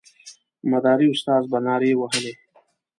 [0.71, 2.33] مداري استاد به نارې وهلې.